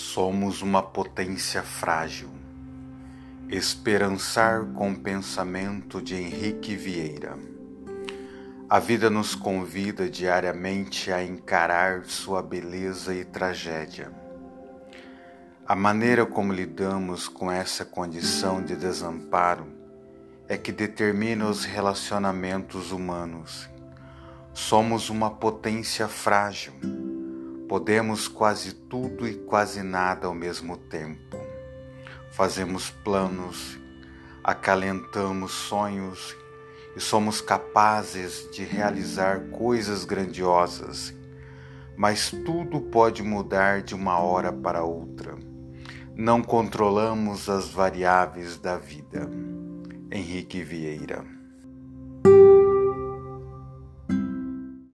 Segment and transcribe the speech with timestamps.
[0.00, 2.30] Somos uma potência frágil.
[3.48, 7.36] Esperançar com pensamento de Henrique Vieira.
[8.70, 14.12] A vida nos convida diariamente a encarar sua beleza e tragédia.
[15.66, 19.66] A maneira como lidamos com essa condição de desamparo
[20.48, 23.68] é que determina os relacionamentos humanos.
[24.54, 26.72] Somos uma potência frágil
[27.68, 31.36] Podemos quase tudo e quase nada ao mesmo tempo.
[32.30, 33.78] Fazemos planos,
[34.42, 36.34] acalentamos sonhos
[36.96, 41.14] e somos capazes de realizar coisas grandiosas,
[41.94, 45.36] mas tudo pode mudar de uma hora para outra.
[46.16, 49.28] Não controlamos as variáveis da vida.
[50.10, 51.37] Henrique Vieira